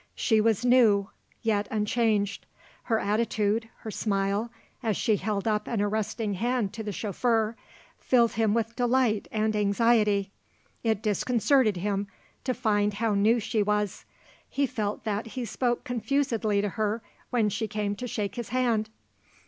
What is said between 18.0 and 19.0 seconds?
shake his hand.